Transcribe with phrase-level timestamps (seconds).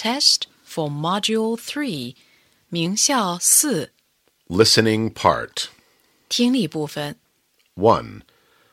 [0.00, 2.14] test for Module 3,
[2.68, 3.92] 名校四
[4.48, 5.68] Listening part.
[6.28, 7.16] 听力部分。
[7.74, 8.22] 1.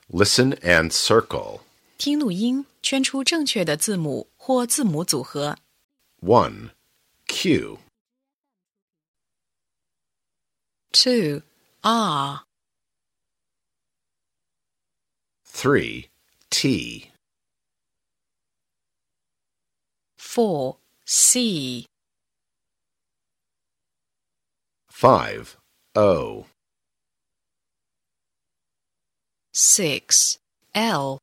[0.09, 1.61] Listen and circle.
[1.97, 5.57] 听录音，圈出正确的字母或字母组合。
[6.21, 6.69] 1.
[7.27, 7.79] Q.
[10.91, 11.41] 2.
[11.81, 12.43] R.
[15.45, 16.09] 3.
[16.49, 17.11] T.
[20.19, 20.77] 4.
[21.10, 21.86] C.
[24.90, 25.56] 5.
[25.94, 26.44] O.
[29.54, 30.38] 6.
[30.74, 31.18] L.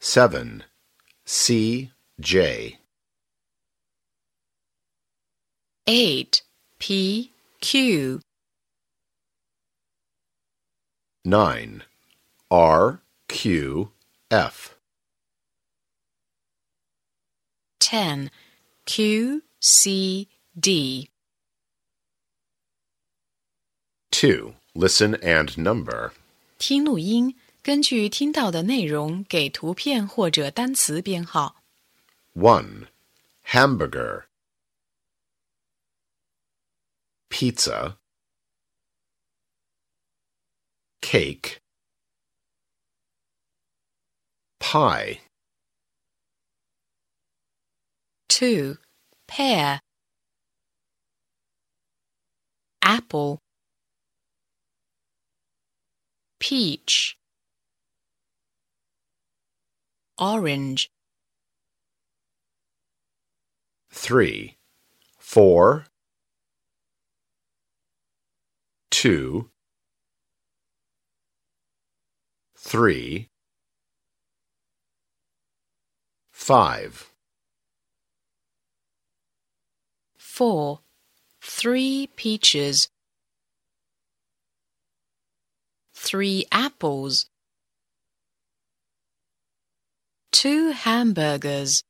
[0.00, 0.64] 7.
[1.26, 1.90] C.
[2.18, 2.78] J.
[5.86, 6.42] 8.
[6.78, 7.32] P.
[7.60, 8.20] Q.
[11.26, 11.82] 9.
[12.50, 13.02] R.
[13.28, 13.90] Q.
[14.30, 14.77] F.
[17.87, 18.29] 10.
[18.85, 19.43] Q.
[19.59, 20.27] C.
[20.59, 21.09] D.
[24.11, 24.53] 2.
[24.73, 26.11] Listen and number.
[26.57, 31.63] 听录音，根据听到的内容给图片或者单词编号。
[32.35, 32.87] 1.
[33.45, 34.25] Hamburger.
[37.29, 37.97] Pizza.
[41.01, 41.59] Cake.
[44.59, 45.19] Pie.
[48.38, 48.76] 2.
[49.26, 49.80] Pear.
[52.80, 53.40] Apple.
[56.38, 57.16] Peach.
[60.18, 60.88] Orange.
[63.90, 64.56] 3.
[65.18, 65.86] 4.
[68.92, 69.50] 2.
[72.56, 73.28] 3.
[76.30, 77.17] 5.
[80.37, 80.79] 4.
[81.41, 82.89] Three peaches.
[85.93, 87.27] Three apples.
[90.31, 91.83] Two hamburgers.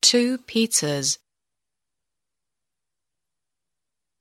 [0.00, 1.18] Two pizzas.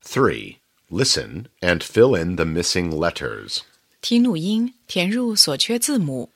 [0.03, 0.59] 3.
[0.89, 3.63] Listen and fill in the missing letters.
[4.01, 6.31] 听录音，填入所缺字母。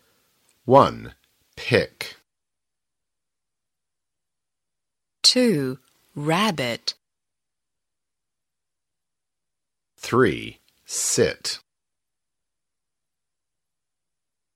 [0.66, 1.14] 1.
[1.56, 2.16] Pick.
[5.31, 5.79] 2.
[6.17, 6.95] Rabbit.
[9.97, 10.59] 3.
[10.85, 11.61] Sit.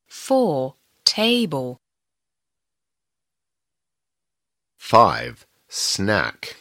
[0.09, 0.75] 4.
[1.05, 1.77] Table.
[4.79, 5.47] 5.
[5.69, 6.57] Snack.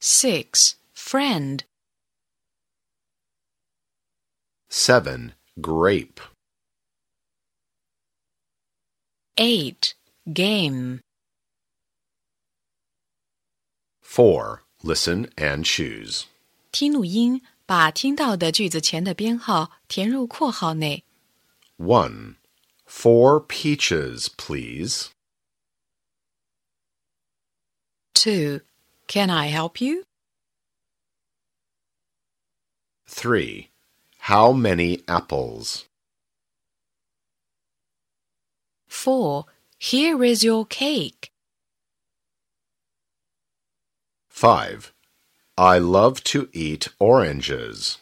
[0.00, 0.76] 6.
[0.92, 1.64] Friend.
[4.68, 5.32] 7.
[5.58, 6.20] Grape.
[9.38, 9.94] 8.
[10.31, 11.01] Game.
[14.01, 14.61] 4.
[14.83, 16.25] Listen and choose.
[16.71, 21.03] 听录音，把听到的句子前的编号填入括号内。
[21.77, 22.35] 1.
[22.85, 25.09] Four peaches, please.
[28.13, 28.61] 2.
[29.07, 30.05] Can I help you?
[33.07, 33.69] 3.
[34.19, 35.83] How many apples?
[38.87, 39.45] 4.
[39.77, 41.31] Here is your cake.
[44.29, 44.91] 5.
[45.57, 47.99] I love to eat oranges.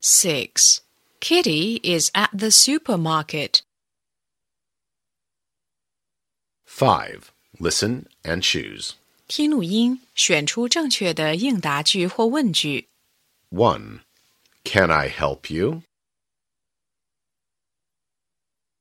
[0.00, 0.80] 6.
[1.20, 3.62] Kitty is at the supermarket.
[6.66, 7.32] 5.
[7.58, 8.94] Listen and choose.
[9.26, 12.88] 听录音，选出正确的应答句或问句。
[13.50, 14.00] 1.
[14.64, 15.82] Can I help you?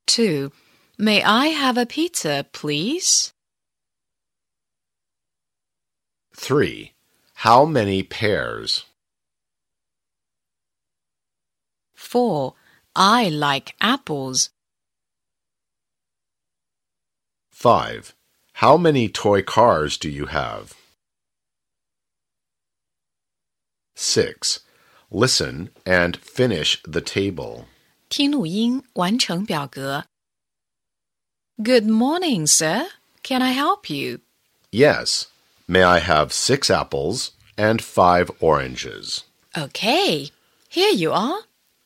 [0.07, 0.53] 2.
[0.99, 3.33] May I have a pizza, please?
[6.35, 6.93] 3.
[7.35, 8.85] How many pears?
[11.95, 12.55] 4.
[12.95, 14.51] I like apples.
[17.51, 18.15] 5.
[18.55, 20.75] How many toy cars do you have?
[23.95, 24.61] 6.
[25.11, 27.67] Listen and finish the table.
[28.12, 30.06] 听录音，完成表格。
[31.58, 32.88] Good morning, sir.
[33.24, 34.20] Can I help you?
[34.72, 35.26] Yes.
[35.68, 39.24] May I have six apples and five oranges?
[39.56, 40.32] Okay.
[40.70, 41.42] Here you are.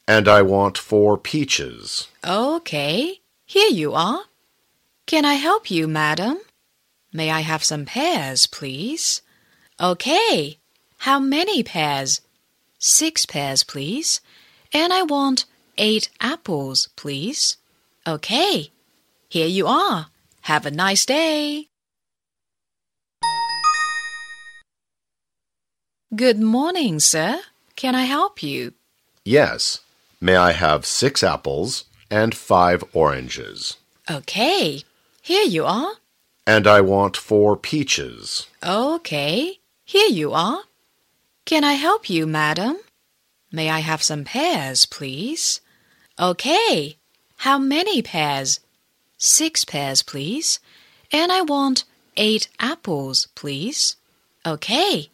[0.06, 2.08] And I want four peaches.
[2.24, 3.22] Okay.
[3.46, 4.26] Here you are.
[5.06, 6.40] Can I help you, madam?
[7.14, 9.22] May I have some pears, please?
[9.80, 10.58] Okay.
[11.00, 12.22] How many pears?
[12.78, 14.22] Six pears, please.
[14.74, 15.46] And I want
[15.79, 17.57] eight apples, please.
[18.07, 18.71] Okay,
[19.29, 20.09] here you are.
[20.43, 21.69] Have a nice day.
[26.15, 27.41] Good morning, sir.
[27.75, 28.75] Can I help you?
[29.25, 29.81] Yes.
[30.21, 33.77] May I have six apples and five oranges?
[34.11, 34.83] Okay,
[35.21, 35.95] here you are.
[36.47, 38.47] And I want four peaches.
[38.65, 40.61] Okay, here you are.
[41.45, 42.79] Can I help you, madam?
[43.51, 45.61] May I have some pears, please?
[46.19, 46.97] Okay,
[47.39, 48.61] how many pears?
[49.19, 50.61] Six pears, please.
[51.13, 51.85] And I want
[52.17, 53.97] eight apples, please.
[54.47, 55.11] Okay,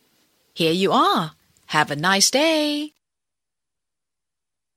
[0.54, 1.32] here you are.
[1.66, 2.92] Have a nice day.